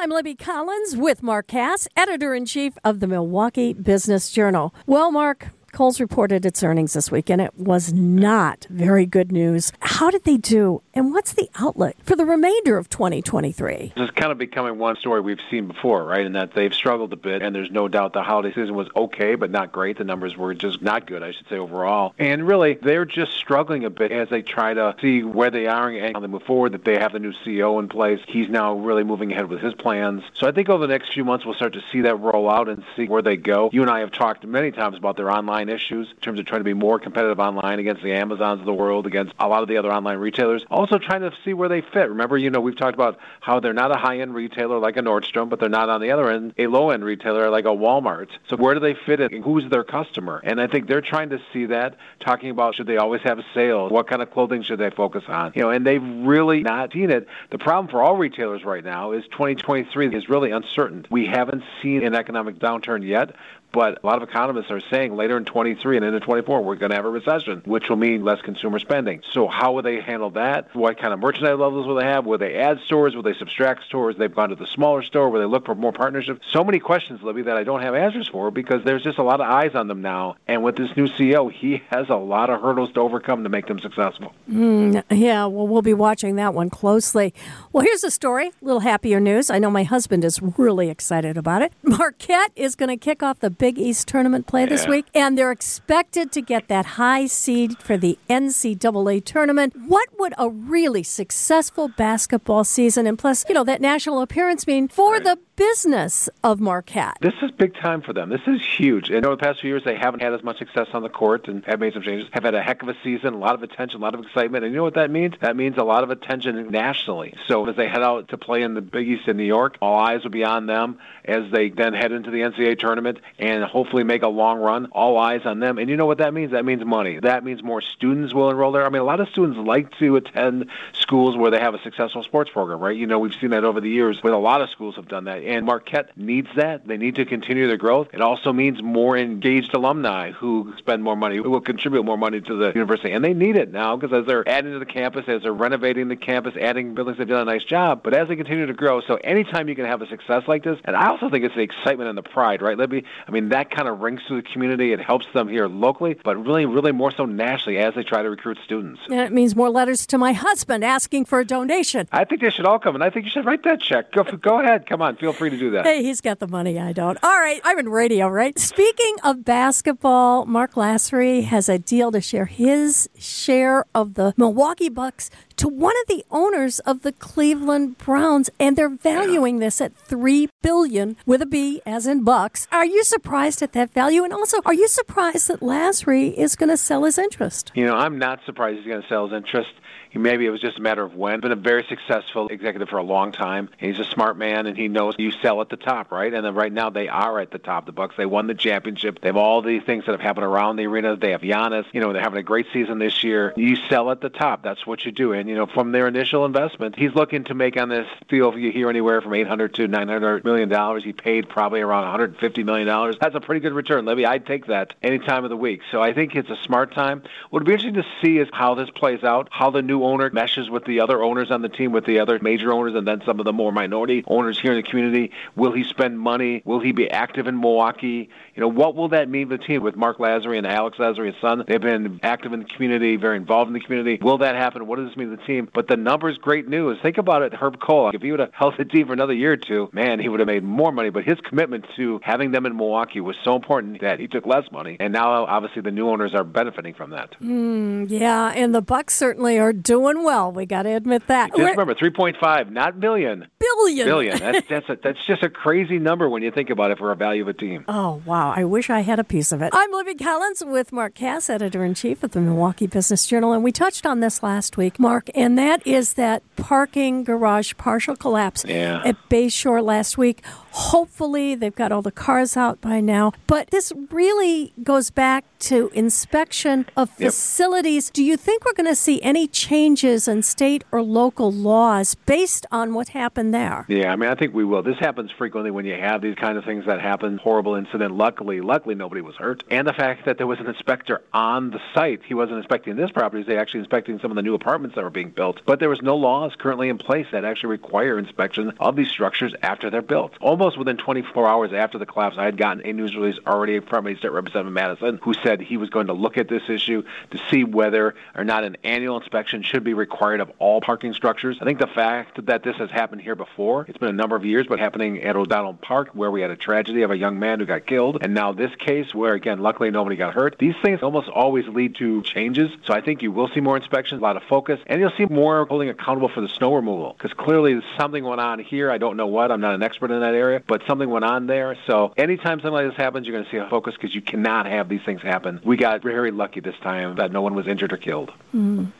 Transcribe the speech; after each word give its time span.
I'm 0.00 0.10
Libby 0.10 0.36
Collins 0.36 0.96
with 0.96 1.24
Mark 1.24 1.48
Kass, 1.48 1.88
editor 1.96 2.32
in 2.32 2.46
chief 2.46 2.78
of 2.84 3.00
the 3.00 3.08
Milwaukee 3.08 3.72
Business 3.72 4.30
Journal. 4.30 4.72
Well, 4.86 5.10
Mark, 5.10 5.48
Kohl's 5.78 6.00
reported 6.00 6.44
its 6.44 6.64
earnings 6.64 6.94
this 6.94 7.12
week, 7.12 7.30
and 7.30 7.40
it 7.40 7.56
was 7.56 7.92
not 7.92 8.66
very 8.68 9.06
good 9.06 9.30
news. 9.30 9.70
How 9.78 10.10
did 10.10 10.24
they 10.24 10.36
do, 10.36 10.82
and 10.92 11.12
what's 11.12 11.34
the 11.34 11.48
outlook 11.60 11.94
for 12.02 12.16
the 12.16 12.24
remainder 12.24 12.76
of 12.76 12.90
2023? 12.90 13.92
This 13.94 14.04
is 14.08 14.10
kind 14.10 14.32
of 14.32 14.38
becoming 14.38 14.78
one 14.78 14.96
story 14.96 15.20
we've 15.20 15.38
seen 15.48 15.68
before, 15.68 16.02
right? 16.02 16.26
In 16.26 16.32
that 16.32 16.52
they've 16.52 16.74
struggled 16.74 17.12
a 17.12 17.16
bit, 17.16 17.42
and 17.42 17.54
there's 17.54 17.70
no 17.70 17.86
doubt 17.86 18.12
the 18.12 18.24
holiday 18.24 18.52
season 18.52 18.74
was 18.74 18.88
okay, 18.96 19.36
but 19.36 19.52
not 19.52 19.70
great. 19.70 19.98
The 19.98 20.02
numbers 20.02 20.36
were 20.36 20.52
just 20.52 20.82
not 20.82 21.06
good, 21.06 21.22
I 21.22 21.30
should 21.30 21.46
say, 21.48 21.58
overall. 21.58 22.12
And 22.18 22.44
really, 22.44 22.74
they're 22.74 23.04
just 23.04 23.34
struggling 23.34 23.84
a 23.84 23.90
bit 23.90 24.10
as 24.10 24.28
they 24.30 24.42
try 24.42 24.74
to 24.74 24.96
see 25.00 25.22
where 25.22 25.52
they 25.52 25.68
are 25.68 25.90
and 25.90 26.16
how 26.16 26.18
they 26.18 26.26
move 26.26 26.42
forward. 26.42 26.72
That 26.72 26.84
they 26.84 26.98
have 26.98 27.12
the 27.12 27.20
new 27.20 27.34
CEO 27.46 27.78
in 27.78 27.88
place. 27.88 28.18
He's 28.26 28.48
now 28.48 28.74
really 28.74 29.04
moving 29.04 29.30
ahead 29.30 29.48
with 29.48 29.60
his 29.60 29.74
plans. 29.74 30.24
So 30.34 30.48
I 30.48 30.50
think 30.50 30.70
over 30.70 30.84
the 30.84 30.92
next 30.92 31.14
few 31.14 31.24
months, 31.24 31.46
we'll 31.46 31.54
start 31.54 31.74
to 31.74 31.84
see 31.92 32.00
that 32.00 32.16
roll 32.16 32.50
out 32.50 32.68
and 32.68 32.82
see 32.96 33.06
where 33.06 33.22
they 33.22 33.36
go. 33.36 33.70
You 33.72 33.82
and 33.82 33.90
I 33.92 34.00
have 34.00 34.10
talked 34.10 34.44
many 34.44 34.72
times 34.72 34.96
about 34.96 35.16
their 35.16 35.30
online 35.30 35.67
online 35.68 35.76
issues 35.76 36.08
in 36.10 36.16
terms 36.20 36.38
of 36.38 36.46
trying 36.46 36.60
to 36.60 36.64
be 36.64 36.74
more 36.74 36.98
competitive 36.98 37.38
online 37.38 37.78
against 37.78 38.02
the 38.02 38.12
Amazons 38.12 38.60
of 38.60 38.66
the 38.66 38.74
world, 38.74 39.06
against 39.06 39.32
a 39.38 39.48
lot 39.48 39.62
of 39.62 39.68
the 39.68 39.76
other 39.76 39.92
online 39.92 40.18
retailers. 40.18 40.64
Also 40.70 40.98
trying 40.98 41.20
to 41.22 41.32
see 41.44 41.52
where 41.52 41.68
they 41.68 41.80
fit. 41.80 42.08
Remember, 42.08 42.36
you 42.36 42.50
know, 42.50 42.60
we've 42.60 42.76
talked 42.76 42.94
about 42.94 43.18
how 43.40 43.60
they're 43.60 43.72
not 43.72 43.90
a 43.90 43.98
high-end 43.98 44.34
retailer 44.34 44.78
like 44.78 44.96
a 44.96 45.00
Nordstrom, 45.00 45.48
but 45.48 45.60
they're 45.60 45.68
not 45.68 45.88
on 45.88 46.00
the 46.00 46.10
other 46.10 46.30
end 46.30 46.54
a 46.58 46.66
low-end 46.66 47.04
retailer 47.04 47.50
like 47.50 47.64
a 47.64 47.68
Walmart. 47.68 48.28
So 48.48 48.56
where 48.56 48.74
do 48.74 48.80
they 48.80 48.94
fit 48.94 49.20
in? 49.20 49.42
Who's 49.42 49.68
their 49.70 49.84
customer? 49.84 50.40
And 50.42 50.60
I 50.60 50.66
think 50.66 50.88
they're 50.88 51.00
trying 51.00 51.30
to 51.30 51.40
see 51.52 51.66
that, 51.66 51.96
talking 52.20 52.50
about 52.50 52.74
should 52.74 52.86
they 52.86 52.96
always 52.96 53.22
have 53.22 53.38
a 53.38 53.44
sale? 53.54 53.88
What 53.88 54.08
kind 54.08 54.22
of 54.22 54.30
clothing 54.30 54.62
should 54.62 54.78
they 54.78 54.90
focus 54.90 55.24
on? 55.28 55.52
You 55.54 55.62
know, 55.62 55.70
and 55.70 55.86
they've 55.86 56.02
really 56.02 56.62
not 56.62 56.92
seen 56.92 57.10
it. 57.10 57.28
The 57.50 57.58
problem 57.58 57.88
for 57.88 58.02
all 58.02 58.16
retailers 58.16 58.64
right 58.64 58.84
now 58.84 59.12
is 59.12 59.24
2023 59.24 60.14
is 60.14 60.28
really 60.28 60.50
uncertain. 60.50 61.06
We 61.10 61.26
haven't 61.26 61.62
seen 61.82 62.04
an 62.04 62.14
economic 62.14 62.58
downturn 62.58 63.06
yet, 63.06 63.34
but 63.72 64.02
a 64.02 64.06
lot 64.06 64.22
of 64.22 64.28
economists 64.28 64.70
are 64.70 64.80
saying 64.80 65.14
later 65.16 65.36
in 65.36 65.44
23 65.44 65.96
and 65.96 66.06
into 66.06 66.20
24, 66.20 66.62
we're 66.62 66.76
going 66.76 66.90
to 66.90 66.96
have 66.96 67.04
a 67.04 67.10
recession, 67.10 67.62
which 67.64 67.88
will 67.88 67.96
mean 67.96 68.24
less 68.24 68.40
consumer 68.40 68.78
spending. 68.78 69.22
So 69.32 69.46
how 69.46 69.72
will 69.72 69.82
they 69.82 70.00
handle 70.00 70.30
that? 70.30 70.74
What 70.74 70.98
kind 70.98 71.12
of 71.12 71.20
merchandise 71.20 71.58
levels 71.58 71.86
will 71.86 71.96
they 71.96 72.04
have? 72.04 72.24
Will 72.24 72.38
they 72.38 72.54
add 72.54 72.80
stores? 72.86 73.14
Will 73.14 73.22
they 73.22 73.34
subtract 73.34 73.84
stores? 73.84 74.16
They've 74.16 74.34
gone 74.34 74.50
to 74.50 74.54
the 74.54 74.66
smaller 74.66 75.02
store. 75.02 75.28
Will 75.28 75.40
they 75.40 75.46
look 75.46 75.66
for 75.66 75.74
more 75.74 75.92
partnerships? 75.92 76.46
So 76.50 76.64
many 76.64 76.78
questions, 76.78 77.22
Libby, 77.22 77.42
that 77.42 77.56
I 77.56 77.64
don't 77.64 77.82
have 77.82 77.94
answers 77.94 78.28
for 78.28 78.50
because 78.50 78.84
there's 78.84 79.02
just 79.02 79.18
a 79.18 79.22
lot 79.22 79.40
of 79.40 79.46
eyes 79.46 79.74
on 79.74 79.88
them 79.88 80.02
now. 80.02 80.36
And 80.46 80.62
with 80.62 80.76
this 80.76 80.96
new 80.96 81.08
CEO, 81.08 81.52
he 81.52 81.82
has 81.90 82.08
a 82.08 82.16
lot 82.16 82.50
of 82.50 82.60
hurdles 82.62 82.92
to 82.92 83.00
overcome 83.00 83.42
to 83.42 83.48
make 83.48 83.66
them 83.66 83.80
successful. 83.80 84.34
Mm, 84.50 85.04
yeah, 85.10 85.44
well, 85.46 85.68
we'll 85.68 85.82
be 85.82 85.94
watching 85.94 86.36
that 86.36 86.54
one 86.54 86.70
closely. 86.70 87.34
Well, 87.72 87.84
here's 87.84 88.04
a 88.04 88.10
story, 88.10 88.48
a 88.48 88.64
little 88.64 88.80
happier 88.80 89.20
news. 89.20 89.50
I 89.50 89.58
know 89.58 89.70
my 89.70 89.84
husband 89.84 90.24
is 90.24 90.40
really 90.56 90.88
excited 90.88 91.36
about 91.36 91.62
it. 91.62 91.72
Marquette 91.82 92.52
is 92.56 92.74
going 92.74 92.88
to 92.88 92.96
kick 92.96 93.22
off 93.22 93.40
the 93.40 93.50
Big 93.58 93.78
East 93.78 94.08
tournament 94.08 94.46
play 94.46 94.62
yeah. 94.62 94.68
this 94.68 94.86
week, 94.86 95.06
and 95.14 95.36
they're 95.36 95.52
expected 95.52 96.32
to 96.32 96.40
get 96.40 96.68
that 96.68 96.86
high 96.86 97.26
seed 97.26 97.78
for 97.78 97.96
the 97.96 98.18
NCAA 98.30 99.24
tournament. 99.24 99.74
What 99.86 100.08
would 100.18 100.34
a 100.38 100.48
really 100.48 101.02
successful 101.02 101.88
basketball 101.88 102.64
season 102.64 103.06
and 103.06 103.18
plus, 103.18 103.44
you 103.48 103.54
know, 103.54 103.64
that 103.64 103.80
national 103.80 104.20
appearance 104.22 104.66
mean 104.66 104.88
for 104.88 105.14
right. 105.14 105.24
the 105.24 105.38
business 105.58 106.30
of 106.44 106.60
Marquette? 106.60 107.16
This 107.20 107.34
is 107.42 107.50
big 107.50 107.74
time 107.74 108.00
for 108.00 108.12
them. 108.12 108.28
This 108.28 108.46
is 108.46 108.60
huge. 108.64 109.10
And 109.10 109.26
over 109.26 109.34
the 109.34 109.42
past 109.42 109.60
few 109.60 109.70
years, 109.70 109.82
they 109.84 109.96
haven't 109.96 110.20
had 110.20 110.32
as 110.32 110.44
much 110.44 110.58
success 110.58 110.86
on 110.92 111.02
the 111.02 111.08
court 111.08 111.48
and 111.48 111.64
have 111.64 111.80
made 111.80 111.94
some 111.94 112.02
changes. 112.02 112.28
Have 112.32 112.44
had 112.44 112.54
a 112.54 112.62
heck 112.62 112.80
of 112.84 112.88
a 112.88 112.94
season, 113.02 113.34
a 113.34 113.38
lot 113.38 113.56
of 113.56 113.64
attention, 113.64 114.00
a 114.00 114.02
lot 114.04 114.14
of 114.14 114.24
excitement. 114.24 114.64
And 114.64 114.72
you 114.72 114.76
know 114.76 114.84
what 114.84 114.94
that 114.94 115.10
means? 115.10 115.34
That 115.40 115.56
means 115.56 115.76
a 115.76 115.82
lot 115.82 116.04
of 116.04 116.10
attention 116.10 116.70
nationally. 116.70 117.34
So 117.48 117.68
as 117.68 117.74
they 117.74 117.88
head 117.88 118.02
out 118.02 118.28
to 118.28 118.38
play 118.38 118.62
in 118.62 118.74
the 118.74 118.80
Big 118.80 119.08
East 119.08 119.26
in 119.26 119.36
New 119.36 119.42
York, 119.42 119.76
all 119.82 119.98
eyes 119.98 120.22
will 120.22 120.30
be 120.30 120.44
on 120.44 120.66
them 120.66 121.00
as 121.24 121.50
they 121.50 121.70
then 121.70 121.92
head 121.92 122.12
into 122.12 122.30
the 122.30 122.42
NCAA 122.42 122.78
tournament 122.78 123.18
and 123.40 123.64
hopefully 123.64 124.04
make 124.04 124.22
a 124.22 124.28
long 124.28 124.60
run. 124.60 124.86
All 124.92 125.18
eyes 125.18 125.42
on 125.44 125.58
them. 125.58 125.78
And 125.78 125.90
you 125.90 125.96
know 125.96 126.06
what 126.06 126.18
that 126.18 126.32
means? 126.32 126.52
That 126.52 126.64
means 126.64 126.84
money. 126.84 127.18
That 127.18 127.42
means 127.42 127.64
more 127.64 127.82
students 127.82 128.32
will 128.32 128.48
enroll 128.48 128.70
there. 128.70 128.86
I 128.86 128.90
mean, 128.90 129.02
a 129.02 129.04
lot 129.04 129.18
of 129.18 129.28
students 129.30 129.58
like 129.58 129.90
to 129.98 130.14
attend 130.14 130.66
schools 130.92 131.36
where 131.36 131.50
they 131.50 131.58
have 131.58 131.74
a 131.74 131.82
successful 131.82 132.22
sports 132.22 132.50
program, 132.52 132.78
right? 132.78 132.96
You 132.96 133.08
know, 133.08 133.18
we've 133.18 133.34
seen 133.40 133.50
that 133.50 133.64
over 133.64 133.80
the 133.80 133.90
years 133.90 134.22
with 134.22 134.32
a 134.32 134.38
lot 134.38 134.62
of 134.62 134.70
schools 134.70 134.94
have 134.94 135.08
done 135.08 135.24
that. 135.24 135.47
And 135.48 135.64
Marquette 135.64 136.10
needs 136.14 136.48
that. 136.56 136.86
They 136.86 136.98
need 136.98 137.14
to 137.14 137.24
continue 137.24 137.66
their 137.66 137.78
growth. 137.78 138.08
It 138.12 138.20
also 138.20 138.52
means 138.52 138.82
more 138.82 139.16
engaged 139.16 139.72
alumni 139.72 140.30
who 140.30 140.74
spend 140.76 141.02
more 141.02 141.16
money, 141.16 141.38
who 141.38 141.48
will 141.48 141.62
contribute 141.62 142.02
more 142.02 142.18
money 142.18 142.42
to 142.42 142.54
the 142.54 142.66
university. 142.74 143.12
And 143.12 143.24
they 143.24 143.32
need 143.32 143.56
it 143.56 143.72
now 143.72 143.96
because 143.96 144.14
as 144.14 144.26
they're 144.26 144.46
adding 144.46 144.72
to 144.72 144.78
the 144.78 144.84
campus, 144.84 145.24
as 145.26 145.40
they're 145.40 145.54
renovating 145.54 146.08
the 146.08 146.16
campus, 146.16 146.54
adding 146.60 146.94
buildings, 146.94 147.16
they've 147.16 147.26
done 147.26 147.48
a 147.48 147.50
nice 147.50 147.64
job. 147.64 148.02
But 148.04 148.12
as 148.12 148.28
they 148.28 148.36
continue 148.36 148.66
to 148.66 148.74
grow, 148.74 149.00
so 149.00 149.14
anytime 149.24 149.70
you 149.70 149.74
can 149.74 149.86
have 149.86 150.02
a 150.02 150.06
success 150.06 150.42
like 150.46 150.64
this, 150.64 150.78
and 150.84 150.94
I 150.94 151.08
also 151.08 151.30
think 151.30 151.46
it's 151.46 151.54
the 151.54 151.62
excitement 151.62 152.10
and 152.10 152.18
the 152.18 152.22
pride, 152.22 152.60
right, 152.60 152.76
Libby? 152.76 153.04
I 153.26 153.30
mean, 153.30 153.48
that 153.48 153.70
kind 153.70 153.88
of 153.88 154.00
rings 154.00 154.20
through 154.28 154.42
the 154.42 154.48
community. 154.50 154.92
It 154.92 155.00
helps 155.00 155.26
them 155.32 155.48
here 155.48 155.66
locally, 155.66 156.14
but 156.24 156.36
really, 156.36 156.66
really 156.66 156.92
more 156.92 157.10
so 157.10 157.24
nationally 157.24 157.78
as 157.78 157.94
they 157.94 158.02
try 158.02 158.22
to 158.22 158.28
recruit 158.28 158.58
students. 158.66 159.00
And 159.08 159.20
it 159.20 159.32
means 159.32 159.56
more 159.56 159.70
letters 159.70 160.06
to 160.08 160.18
my 160.18 160.34
husband 160.34 160.84
asking 160.84 161.24
for 161.24 161.40
a 161.40 161.44
donation. 161.46 162.06
I 162.12 162.26
think 162.26 162.42
they 162.42 162.50
should 162.50 162.66
all 162.66 162.78
come, 162.78 162.94
and 162.94 163.02
I 163.02 163.08
think 163.08 163.24
you 163.24 163.30
should 163.30 163.46
write 163.46 163.62
that 163.64 163.80
check. 163.80 164.12
Go, 164.12 164.24
go 164.24 164.60
ahead. 164.60 164.84
Come 164.86 165.00
on. 165.00 165.16
Feel 165.16 165.37
free 165.38 165.50
to 165.50 165.56
do 165.56 165.70
that. 165.70 165.86
Hey, 165.86 166.02
he's 166.02 166.20
got 166.20 166.40
the 166.40 166.48
money. 166.48 166.78
I 166.78 166.92
don't. 166.92 167.18
All 167.22 167.38
right. 167.40 167.60
I'm 167.64 167.78
in 167.78 167.88
radio, 167.88 168.28
right? 168.28 168.58
Speaking 168.58 169.16
of 169.22 169.44
basketball, 169.44 170.44
Mark 170.44 170.74
Lasry 170.74 171.44
has 171.44 171.68
a 171.68 171.78
deal 171.78 172.10
to 172.12 172.20
share 172.20 172.46
his 172.46 173.08
share 173.16 173.84
of 173.94 174.14
the 174.14 174.34
Milwaukee 174.36 174.88
Bucks 174.88 175.30
to 175.58 175.68
one 175.68 175.94
of 176.02 176.06
the 176.08 176.24
owners 176.30 176.78
of 176.80 177.02
the 177.02 177.12
Cleveland 177.12 177.98
Browns, 177.98 178.48
and 178.58 178.76
they're 178.76 178.88
valuing 178.88 179.58
this 179.58 179.80
at 179.80 179.94
three 179.94 180.48
billion 180.62 181.16
with 181.26 181.42
a 181.42 181.46
B, 181.46 181.82
as 181.84 182.06
in 182.06 182.24
bucks. 182.24 182.66
Are 182.72 182.86
you 182.86 183.04
surprised 183.04 183.60
at 183.60 183.72
that 183.72 183.92
value? 183.92 184.24
And 184.24 184.32
also, 184.32 184.58
are 184.64 184.74
you 184.74 184.88
surprised 184.88 185.48
that 185.48 185.60
Lasry 185.60 186.32
is 186.32 186.56
going 186.56 186.70
to 186.70 186.76
sell 186.76 187.04
his 187.04 187.18
interest? 187.18 187.72
You 187.74 187.86
know, 187.86 187.96
I'm 187.96 188.18
not 188.18 188.40
surprised 188.46 188.78
he's 188.78 188.86
going 188.86 189.02
to 189.02 189.08
sell 189.08 189.28
his 189.28 189.36
interest. 189.36 189.70
Maybe 190.14 190.46
it 190.46 190.50
was 190.50 190.60
just 190.60 190.78
a 190.78 190.82
matter 190.82 191.02
of 191.02 191.14
when. 191.14 191.40
Been 191.40 191.52
a 191.52 191.56
very 191.56 191.84
successful 191.88 192.48
executive 192.48 192.88
for 192.88 192.96
a 192.96 193.02
long 193.02 193.30
time. 193.30 193.68
He's 193.78 193.98
a 193.98 194.04
smart 194.04 194.36
man, 194.36 194.66
and 194.66 194.76
he 194.76 194.88
knows 194.88 195.14
you 195.18 195.30
sell 195.42 195.60
at 195.60 195.68
the 195.68 195.76
top, 195.76 196.10
right? 196.10 196.32
And 196.32 196.44
then 196.44 196.54
right 196.54 196.72
now 196.72 196.90
they 196.90 197.08
are 197.08 197.38
at 197.38 197.50
the 197.50 197.58
top. 197.58 197.86
The 197.86 197.92
Bucks 197.92 198.16
they 198.16 198.26
won 198.26 198.46
the 198.46 198.54
championship. 198.54 199.20
They 199.20 199.28
have 199.28 199.36
all 199.36 199.62
the 199.62 199.80
things 199.80 200.06
that 200.06 200.12
have 200.12 200.20
happened 200.20 200.46
around 200.46 200.76
the 200.76 200.86
arena. 200.86 201.16
They 201.16 201.32
have 201.32 201.42
Giannis. 201.42 201.84
You 201.92 202.00
know 202.00 202.12
they're 202.12 202.22
having 202.22 202.38
a 202.38 202.42
great 202.42 202.66
season 202.72 202.98
this 202.98 203.22
year. 203.22 203.52
You 203.56 203.76
sell 203.88 204.10
at 204.10 204.20
the 204.20 204.30
top. 204.30 204.62
That's 204.62 204.86
what 204.86 205.04
you 205.04 205.12
do. 205.12 205.32
And 205.32 205.47
you 205.48 205.54
know 205.54 205.66
from 205.66 205.92
their 205.92 206.06
initial 206.06 206.44
investment, 206.44 206.96
he's 206.96 207.14
looking 207.14 207.44
to 207.44 207.54
make 207.54 207.76
on 207.76 207.88
this 207.88 208.06
deal. 208.28 208.56
You 208.56 208.70
hear 208.70 208.90
anywhere 208.90 209.20
from 209.20 209.34
800 209.34 209.74
to 209.74 209.88
900 209.88 210.44
million 210.44 210.68
dollars. 210.68 211.04
He 211.04 211.12
paid 211.12 211.48
probably 211.48 211.80
around 211.80 212.02
150 212.02 212.62
million 212.64 212.86
dollars. 212.86 213.16
That's 213.20 213.34
a 213.34 213.40
pretty 213.40 213.60
good 213.60 213.72
return, 213.72 214.04
Libby. 214.04 214.26
I'd 214.26 214.46
take 214.46 214.66
that 214.66 214.94
any 215.02 215.18
time 215.18 215.44
of 215.44 215.50
the 215.50 215.56
week. 215.56 215.80
So 215.90 216.02
I 216.02 216.12
think 216.12 216.34
it's 216.34 216.50
a 216.50 216.56
smart 216.64 216.92
time. 216.92 217.22
What 217.50 217.60
would 217.60 217.66
be 217.66 217.72
interesting 217.72 217.94
to 217.94 218.06
see 218.22 218.38
is 218.38 218.48
how 218.52 218.74
this 218.74 218.90
plays 218.90 219.24
out, 219.24 219.48
how 219.50 219.70
the 219.70 219.82
new 219.82 220.04
owner 220.04 220.30
meshes 220.30 220.68
with 220.68 220.84
the 220.84 221.00
other 221.00 221.22
owners 221.22 221.50
on 221.50 221.62
the 221.62 221.68
team, 221.68 221.92
with 221.92 222.04
the 222.04 222.20
other 222.20 222.38
major 222.42 222.72
owners, 222.72 222.94
and 222.94 223.06
then 223.06 223.22
some 223.24 223.38
of 223.38 223.46
the 223.46 223.52
more 223.52 223.72
minority 223.72 224.24
owners 224.26 224.60
here 224.60 224.72
in 224.72 224.76
the 224.76 224.82
community. 224.82 225.32
Will 225.56 225.72
he 225.72 225.84
spend 225.84 226.18
money? 226.18 226.62
Will 226.66 226.80
he 226.80 226.92
be 226.92 227.10
active 227.10 227.46
in 227.46 227.58
Milwaukee? 227.58 228.28
You 228.54 228.60
know, 228.60 228.68
what 228.68 228.94
will 228.94 229.08
that 229.08 229.28
mean 229.30 229.48
for 229.48 229.56
the 229.56 229.64
team 229.64 229.82
with 229.82 229.96
Mark 229.96 230.18
Lasry 230.18 230.58
and 230.58 230.66
Alex 230.66 230.98
Lasry, 230.98 231.32
his 231.32 231.40
son? 231.40 231.64
They've 231.66 231.80
been 231.80 232.20
active 232.22 232.52
in 232.52 232.60
the 232.60 232.66
community, 232.66 233.16
very 233.16 233.36
involved 233.36 233.68
in 233.68 233.74
the 233.74 233.80
community. 233.80 234.18
Will 234.20 234.38
that 234.38 234.54
happen? 234.54 234.86
What 234.86 234.96
does 234.96 235.08
this 235.08 235.16
mean 235.16 235.37
team? 235.46 235.68
But 235.74 235.88
the 235.88 235.96
numbers, 235.96 236.38
great 236.38 236.68
news. 236.68 236.98
Think 237.02 237.18
about 237.18 237.42
it, 237.42 237.52
Herb 237.54 237.80
Kohl. 237.80 238.10
If 238.14 238.22
he 238.22 238.30
would 238.30 238.40
have 238.40 238.52
held 238.52 238.74
the 238.78 238.84
team 238.84 239.06
for 239.06 239.12
another 239.12 239.34
year 239.34 239.52
or 239.52 239.56
two, 239.56 239.88
man, 239.92 240.20
he 240.20 240.28
would 240.28 240.40
have 240.40 240.46
made 240.46 240.64
more 240.64 240.92
money. 240.92 241.10
But 241.10 241.24
his 241.24 241.38
commitment 241.48 241.86
to 241.96 242.20
having 242.22 242.52
them 242.52 242.66
in 242.66 242.76
Milwaukee 242.76 243.20
was 243.20 243.36
so 243.44 243.56
important 243.56 244.00
that 244.00 244.20
he 244.20 244.28
took 244.28 244.46
less 244.46 244.64
money, 244.72 244.96
and 245.00 245.12
now 245.12 245.46
obviously 245.46 245.82
the 245.82 245.90
new 245.90 246.08
owners 246.08 246.34
are 246.34 246.44
benefiting 246.44 246.94
from 246.94 247.10
that. 247.10 247.34
Mm, 247.42 248.10
yeah, 248.10 248.52
and 248.54 248.74
the 248.74 248.82
Bucks 248.82 249.14
certainly 249.14 249.58
are 249.58 249.72
doing 249.72 250.24
well. 250.24 250.52
We 250.52 250.66
got 250.66 250.82
to 250.82 250.90
admit 250.90 251.26
that. 251.28 251.50
Just 251.50 251.70
remember, 251.70 251.94
three 251.94 252.10
point 252.10 252.36
five, 252.40 252.70
not 252.70 253.00
billion. 253.00 253.46
Billion. 253.58 254.06
Billion. 254.06 254.38
That's 254.48 254.68
that's 254.68 254.88
a, 254.88 254.98
that's 255.02 255.26
just 255.26 255.42
a 255.42 255.50
crazy 255.50 255.98
number 255.98 256.28
when 256.28 256.42
you 256.42 256.50
think 256.50 256.70
about 256.70 256.90
it 256.90 256.98
for 256.98 257.12
a 257.12 257.16
value 257.16 257.42
of 257.42 257.48
a 257.48 257.52
team. 257.52 257.84
Oh 257.88 258.22
wow! 258.24 258.52
I 258.54 258.64
wish 258.64 258.90
I 258.90 259.00
had 259.00 259.18
a 259.18 259.24
piece 259.24 259.52
of 259.52 259.62
it. 259.62 259.70
I'm 259.72 259.90
Libby 259.92 260.14
Collins 260.14 260.64
with 260.64 260.92
Mark 260.92 261.14
Kass, 261.14 261.50
editor 261.50 261.84
in 261.84 261.94
chief 261.94 262.22
of 262.22 262.32
the 262.32 262.40
Milwaukee 262.40 262.86
Business 262.86 263.26
Journal, 263.26 263.52
and 263.52 263.62
we 263.62 263.72
touched 263.72 264.06
on 264.06 264.20
this 264.20 264.42
last 264.42 264.76
week, 264.76 264.98
Mark, 264.98 265.27
and 265.34 265.58
that 265.58 265.86
is 265.86 266.14
that 266.14 266.42
parking 266.56 267.24
garage 267.24 267.74
partial 267.78 268.16
collapse 268.16 268.64
yeah. 268.66 269.02
at 269.04 269.16
Bayshore 269.28 269.82
last 269.82 270.18
week 270.18 270.42
Hopefully, 270.70 271.54
they've 271.54 271.74
got 271.74 271.92
all 271.92 272.02
the 272.02 272.10
cars 272.12 272.56
out 272.56 272.80
by 272.80 273.00
now. 273.00 273.32
But 273.46 273.70
this 273.70 273.92
really 274.10 274.72
goes 274.82 275.10
back 275.10 275.44
to 275.60 275.90
inspection 275.94 276.86
of 276.96 277.10
Yep. 277.18 277.32
facilities. 277.32 278.10
Do 278.10 278.22
you 278.22 278.36
think 278.36 278.64
we're 278.64 278.72
going 278.74 278.86
to 278.88 278.94
see 278.94 279.20
any 279.22 279.46
changes 279.46 280.28
in 280.28 280.42
state 280.42 280.84
or 280.92 281.02
local 281.02 281.50
laws 281.50 282.14
based 282.14 282.66
on 282.70 282.94
what 282.94 283.08
happened 283.08 283.52
there? 283.52 283.84
Yeah, 283.88 284.12
I 284.12 284.16
mean, 284.16 284.30
I 284.30 284.34
think 284.34 284.54
we 284.54 284.64
will. 284.64 284.82
This 284.82 284.98
happens 284.98 285.30
frequently 285.32 285.70
when 285.70 285.84
you 285.84 285.94
have 285.94 286.22
these 286.22 286.36
kind 286.36 286.56
of 286.58 286.64
things 286.64 286.84
that 286.86 287.00
happen. 287.00 287.38
Horrible 287.38 287.74
incident. 287.74 288.14
Luckily, 288.16 288.60
luckily 288.60 288.94
nobody 288.94 289.20
was 289.20 289.34
hurt. 289.36 289.64
And 289.70 289.86
the 289.86 289.92
fact 289.92 290.26
that 290.26 290.38
there 290.38 290.46
was 290.46 290.60
an 290.60 290.66
inspector 290.66 291.22
on 291.32 291.70
the 291.70 291.80
site. 291.94 292.20
He 292.24 292.34
wasn't 292.34 292.58
inspecting 292.58 292.96
this 292.96 293.10
property. 293.10 293.42
They 293.42 293.56
actually 293.58 293.80
inspecting 293.80 294.18
some 294.20 294.30
of 294.30 294.36
the 294.36 294.42
new 294.42 294.54
apartments 294.54 294.94
that 294.96 295.02
were 295.04 295.10
being 295.10 295.30
built. 295.30 295.60
But 295.66 295.80
there 295.80 295.88
was 295.88 296.02
no 296.02 296.16
laws 296.16 296.52
currently 296.58 296.88
in 296.88 296.98
place 296.98 297.26
that 297.32 297.44
actually 297.44 297.70
require 297.70 298.18
inspection 298.18 298.72
of 298.78 298.96
these 298.96 299.08
structures 299.08 299.54
after 299.62 299.90
they're 299.90 300.02
built. 300.02 300.34
Almost 300.40 300.57
within 300.76 300.96
24 300.96 301.48
hours 301.48 301.72
after 301.72 301.98
the 301.98 302.06
collapse, 302.06 302.36
I 302.38 302.44
had 302.44 302.56
gotten 302.56 302.86
a 302.86 302.92
news 302.92 303.14
release 303.14 303.38
already 303.46 303.80
from 303.80 304.06
a 304.06 304.16
state 304.16 304.32
representative 304.32 304.72
Madison 304.72 305.18
who 305.22 305.34
said 305.34 305.60
he 305.60 305.76
was 305.76 305.90
going 305.90 306.08
to 306.08 306.12
look 306.12 306.36
at 306.36 306.48
this 306.48 306.62
issue 306.68 307.02
to 307.30 307.40
see 307.50 307.64
whether 307.64 308.14
or 308.34 308.44
not 308.44 308.64
an 308.64 308.76
annual 308.84 309.18
inspection 309.18 309.62
should 309.62 309.84
be 309.84 309.94
required 309.94 310.40
of 310.40 310.50
all 310.58 310.80
parking 310.80 311.14
structures. 311.14 311.58
I 311.60 311.64
think 311.64 311.78
the 311.78 311.86
fact 311.86 312.44
that 312.46 312.62
this 312.62 312.76
has 312.76 312.90
happened 312.90 313.20
here 313.20 313.34
before, 313.34 313.86
it's 313.88 313.98
been 313.98 314.08
a 314.08 314.12
number 314.12 314.36
of 314.36 314.44
years, 314.44 314.66
but 314.68 314.80
happening 314.80 315.22
at 315.22 315.36
O'Donnell 315.36 315.74
Park 315.74 316.10
where 316.12 316.30
we 316.30 316.40
had 316.40 316.50
a 316.50 316.56
tragedy 316.56 317.02
of 317.02 317.10
a 317.10 317.16
young 317.16 317.38
man 317.38 317.60
who 317.60 317.66
got 317.66 317.86
killed, 317.86 318.18
and 318.22 318.34
now 318.34 318.52
this 318.52 318.74
case 318.76 319.14
where, 319.14 319.34
again, 319.34 319.60
luckily 319.60 319.90
nobody 319.90 320.16
got 320.16 320.34
hurt. 320.34 320.56
These 320.58 320.74
things 320.82 321.02
almost 321.02 321.28
always 321.28 321.66
lead 321.68 321.94
to 321.96 322.22
changes, 322.22 322.70
so 322.84 322.94
I 322.94 323.00
think 323.00 323.22
you 323.22 323.30
will 323.30 323.48
see 323.48 323.60
more 323.60 323.76
inspections, 323.76 324.20
a 324.20 324.22
lot 324.22 324.36
of 324.36 324.42
focus, 324.44 324.80
and 324.86 325.00
you'll 325.00 325.12
see 325.16 325.26
more 325.26 325.66
holding 325.66 325.88
accountable 325.88 326.28
for 326.28 326.40
the 326.40 326.48
snow 326.48 326.74
removal 326.74 327.14
because 327.16 327.32
clearly 327.32 327.80
something 327.96 328.24
went 328.24 328.40
on 328.40 328.58
here. 328.58 328.90
I 328.90 328.98
don't 328.98 329.16
know 329.16 329.26
what. 329.26 329.52
I'm 329.52 329.60
not 329.60 329.74
an 329.74 329.82
expert 329.82 330.10
in 330.10 330.20
that 330.20 330.34
area, 330.34 330.47
but 330.66 330.82
something 330.86 331.08
went 331.08 331.24
on 331.24 331.46
there. 331.46 331.76
So 331.86 332.12
anytime 332.16 332.58
something 332.60 332.72
like 332.72 332.88
this 332.88 332.96
happens, 332.96 333.26
you're 333.26 333.34
going 333.36 333.44
to 333.44 333.50
see 333.50 333.56
a 333.58 333.68
focus 333.68 333.94
because 333.94 334.14
you 334.14 334.20
cannot 334.22 334.66
have 334.66 334.88
these 334.88 335.02
things 335.04 335.20
happen. 335.22 335.60
We 335.64 335.76
got 335.76 336.02
very 336.02 336.30
lucky 336.30 336.60
this 336.60 336.76
time 336.82 337.16
that 337.16 337.30
no 337.32 337.40
one 337.42 337.54
was 337.54 337.66
injured 337.66 337.92
or 337.92 337.96
killed. 337.98 338.30
Mm. 338.54 338.92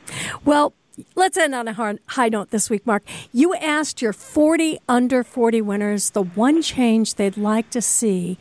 Well, 0.44 0.72
let's 1.14 1.36
end 1.36 1.54
on 1.54 1.68
a 1.68 1.98
high 2.06 2.28
note 2.28 2.50
this 2.50 2.68
week, 2.70 2.86
Mark. 2.86 3.02
You 3.32 3.54
asked 3.54 4.02
your 4.02 4.12
40 4.12 4.78
under 4.88 5.22
40 5.24 5.62
winners 5.62 6.10
the 6.10 6.22
one 6.22 6.60
change 6.62 7.14
they'd 7.14 7.36
like 7.36 7.70
to 7.70 7.80
see 7.82 8.38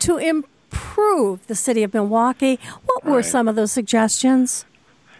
to 0.00 0.16
improve 0.16 1.46
the 1.46 1.54
city 1.54 1.82
of 1.82 1.92
Milwaukee. 1.94 2.58
What 2.84 3.04
were 3.04 3.16
Right. 3.16 3.24
some 3.24 3.48
of 3.48 3.56
those 3.56 3.72
suggestions? 3.72 4.64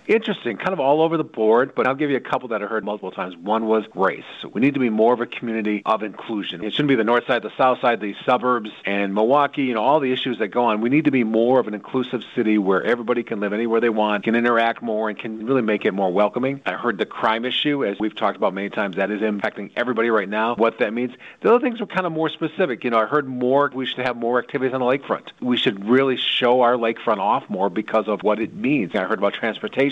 Interesting, 0.09 0.57
kind 0.57 0.73
of 0.73 0.81
all 0.81 1.03
over 1.03 1.19
the 1.19 1.23
board, 1.23 1.75
but 1.75 1.87
I'll 1.87 1.95
give 1.95 2.09
you 2.09 2.17
a 2.17 2.21
couple 2.21 2.49
that 2.49 2.63
I 2.63 2.67
heard 2.67 2.83
multiple 2.83 3.11
times. 3.11 3.37
One 3.37 3.67
was 3.67 3.85
race. 3.95 4.25
We 4.51 4.63
need 4.63 4.73
to 4.73 4.81
be 4.81 4.89
more 4.89 5.13
of 5.13 5.21
a 5.21 5.27
community 5.27 5.83
of 5.85 6.03
inclusion. 6.03 6.65
It 6.65 6.73
shouldn't 6.73 6.89
be 6.89 6.95
the 6.95 7.05
north 7.05 7.27
side, 7.27 7.43
the 7.43 7.53
south 7.59 7.83
side, 7.83 8.01
the 8.01 8.15
suburbs, 8.25 8.71
and 8.87 9.15
Milwaukee, 9.15 9.65
you 9.65 9.75
know, 9.75 9.83
all 9.83 10.01
the 10.01 10.11
issues 10.11 10.39
that 10.39 10.49
go 10.49 10.65
on. 10.65 10.81
We 10.81 10.89
need 10.89 11.05
to 11.05 11.11
be 11.11 11.25
more 11.25 11.61
of 11.61 11.69
an 11.69 11.75
inclusive 11.75 12.23
city 12.35 12.57
where 12.57 12.83
everybody 12.83 13.23
can 13.23 13.41
live 13.41 13.53
anywhere 13.53 13.83
they 13.83 13.91
want, 13.91 14.25
can 14.25 14.35
interact 14.35 14.81
more, 14.81 15.11
and 15.11 15.19
can 15.19 15.45
really 15.45 15.61
make 15.61 15.85
it 15.85 15.93
more 15.93 16.11
welcoming. 16.11 16.63
I 16.65 16.73
heard 16.73 16.97
the 16.97 17.05
crime 17.05 17.45
issue, 17.45 17.85
as 17.85 17.99
we've 18.01 18.17
talked 18.17 18.39
about 18.39 18.55
many 18.55 18.71
times, 18.71 18.97
that 18.97 19.11
is 19.11 19.21
impacting 19.21 19.73
everybody 19.77 20.09
right 20.09 20.29
now. 20.29 20.55
What 20.55 20.79
that 20.79 20.95
means. 20.95 21.13
The 21.43 21.53
other 21.53 21.61
things 21.61 21.81
were 21.81 21.87
kind 21.87 22.07
of 22.07 22.13
more 22.13 22.31
specific. 22.31 22.83
You 22.83 22.89
know, 22.89 22.99
I 22.99 23.05
heard 23.05 23.29
more, 23.29 23.71
we 23.75 23.85
should 23.85 23.99
have 23.99 24.17
more 24.17 24.39
activities 24.39 24.73
on 24.73 24.81
the 24.81 24.87
lakefront. 24.87 25.33
We 25.43 25.59
should 25.59 25.87
really 25.87 26.17
show 26.17 26.63
our 26.63 26.77
lakefront 26.77 27.19
off 27.19 27.51
more 27.51 27.69
because 27.69 28.09
of 28.09 28.23
what 28.23 28.41
it 28.41 28.55
means. 28.55 28.95
I 28.95 29.05
heard 29.05 29.19
about 29.19 29.35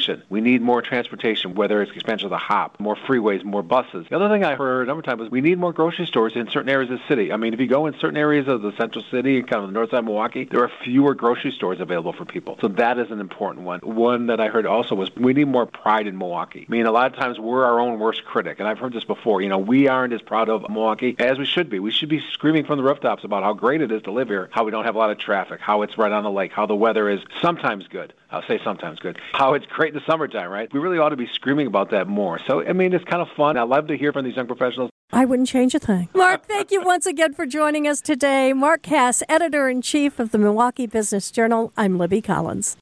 transportation. 0.07 0.27
We 0.31 0.41
need 0.41 0.63
more 0.63 0.83
transportation, 0.83 1.55
whether 1.55 1.83
it's 1.83 1.93
expansion 1.93 2.27
of 2.27 2.31
the 2.31 2.39
hop, 2.39 2.79
more 2.81 2.97
freeways, 2.97 3.45
more 3.45 3.63
buses. 3.63 4.07
The 4.09 4.17
other 4.17 4.29
thing 4.29 4.45
I 4.45 4.55
heard 4.55 4.83
a 4.83 4.87
number 4.87 5.01
of 5.01 5.05
times 5.05 5.21
was 5.21 5.31
we 5.31 5.41
need 5.41 5.59
more 5.59 5.73
grocery 5.73 6.07
stores 6.07 6.35
in 6.37 6.49
certain 6.51 6.69
areas 6.69 6.91
of 6.91 6.99
the 6.99 7.09
city. 7.09 7.33
I 7.33 7.37
mean, 7.37 7.55
if 7.55 7.61
you 7.61 7.67
go 7.67 7.87
in 7.87 7.95
certain 7.99 8.17
areas 8.17 8.49
of 8.49 8.63
the 8.63 8.73
central 8.77 9.05
city, 9.11 9.43
kind 9.43 9.63
of 9.63 9.69
the 9.69 9.73
north 9.73 9.91
side 9.91 9.99
of 9.99 10.05
Milwaukee, 10.05 10.45
there 10.45 10.63
are 10.63 10.71
fewer 10.85 11.15
grocery 11.15 11.53
stores 11.53 11.81
available 11.81 12.13
for 12.13 12.25
people. 12.25 12.59
So 12.61 12.69
that 12.69 12.99
is 12.99 13.11
an 13.11 13.21
important 13.21 13.67
one. 13.67 13.81
One 13.81 14.27
that 14.27 14.41
I 14.41 14.49
heard 14.49 14.67
also 14.67 14.95
was 14.95 15.15
we 15.17 15.33
need 15.33 15.49
more 15.49 15.67
pride 15.67 16.07
in 16.07 16.17
Milwaukee. 16.19 16.67
I 16.69 16.73
mean, 16.73 16.87
a 16.87 16.93
lot 16.93 17.13
of 17.13 17.19
times 17.19 17.39
we're 17.39 17.65
our 17.65 17.81
own 17.81 17.99
worst 17.99 18.25
critic, 18.25 18.59
and 18.59 18.69
I've 18.69 18.79
heard 18.79 18.93
this 18.93 19.05
before. 19.05 19.43
You 19.43 19.49
know, 19.49 19.59
we 19.59 19.89
aren't 19.89 20.13
as 20.13 20.23
proud 20.23 20.49
of 20.49 20.63
Milwaukee 20.69 21.17
as 21.19 21.39
we 21.39 21.45
should 21.45 21.71
be. 21.71 21.79
We 21.79 21.91
should 21.91 22.09
be 22.09 22.23
screaming 22.33 22.65
from 22.65 22.79
the 22.79 22.85
rooftops 22.85 23.25
about 23.25 23.43
how 23.43 23.53
great 23.53 23.81
it 23.81 23.91
is 23.93 24.03
to 24.03 24.13
live 24.13 24.29
here, 24.29 24.49
how 24.53 24.65
we 24.65 24.71
don't 24.71 24.85
have 24.85 24.95
a 24.95 24.99
lot 24.99 25.11
of 25.11 25.19
traffic, 25.19 25.61
how 25.61 25.83
it's 25.83 25.99
right 25.99 26.13
on 26.13 26.25
the 26.25 26.31
lake, 26.31 26.53
how 26.53 26.67
the 26.67 26.77
weather 26.77 27.09
is 27.09 27.21
sometimes 27.41 27.87
good. 27.89 28.13
I'll 28.37 28.47
say 28.47 28.61
sometimes 28.63 28.99
good. 28.99 29.19
How 29.33 29.55
it's 29.55 29.65
great 29.65 29.95
in 29.95 29.99
the 29.99 30.05
summertime, 30.07 30.51
right? 30.51 30.71
We 30.73 30.79
really 30.79 30.99
ought 30.99 31.09
to 31.09 31.17
be 31.17 31.27
screaming 31.33 31.67
about 31.67 31.91
that 31.93 32.07
more. 32.07 32.39
So, 32.47 32.63
I 32.63 32.75
mean, 32.75 32.93
it's 32.93 33.05
kind 33.05 33.23
of 33.23 33.29
fun. 33.35 33.57
I 33.57 33.63
love 33.63 33.87
to 33.87 33.97
hear 33.97 34.13
from 34.13 34.27
these 34.27 34.37
young 34.37 34.47
professionals. 34.47 34.91
I 35.11 35.25
wouldn't 35.25 35.49
change 35.49 35.75
a 35.75 35.79
thing. 35.79 36.11
Mark, 36.15 36.45
thank 36.47 36.71
you 36.71 36.83
once 36.83 37.07
again 37.07 37.33
for 37.33 37.47
joining 37.47 37.89
us 37.89 38.03
today. 38.03 38.53
Mark 38.53 38.83
Kass, 38.83 39.23
editor 39.29 39.71
in 39.71 39.81
chief 39.81 40.19
of 40.19 40.33
the 40.33 40.39
Milwaukee 40.39 40.87
Business 40.87 41.31
Journal. 41.31 41.73
I'm 41.79 41.97
Libby 41.97 42.21
Collins. 42.21 42.75